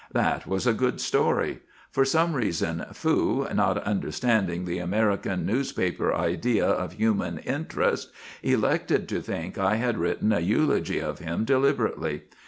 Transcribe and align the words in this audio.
That 0.13 0.47
was 0.47 0.65
a 0.65 0.73
good 0.73 0.99
story. 0.99 1.59
For 1.91 2.05
some 2.05 2.33
reason 2.33 2.83
Fu, 2.91 3.47
not 3.53 3.83
understanding 3.83 4.65
the 4.65 4.79
American 4.79 5.45
newspaper 5.45 6.11
idea 6.11 6.65
of 6.65 6.93
'human 6.93 7.37
interest,' 7.37 8.11
elected 8.41 9.07
to 9.09 9.21
think 9.21 9.59
I 9.59 9.75
had 9.75 9.99
written 9.99 10.31
a 10.33 10.39
eulogy 10.39 10.99
of 10.99 11.19
him 11.19 11.45
deliberately. 11.45 12.23